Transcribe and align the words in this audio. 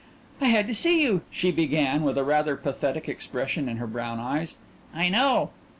"I 0.41 0.45
had 0.45 0.65
to 0.65 0.73
see 0.73 1.03
you," 1.03 1.21
she 1.29 1.51
began, 1.51 2.01
with 2.01 2.17
a 2.17 2.23
rather 2.23 2.55
pathetic 2.55 3.07
expression 3.07 3.69
in 3.69 3.77
her 3.77 3.85
brown 3.85 4.19
eyes. 4.19 4.55
"I 4.95 5.09
know." 5.09 5.51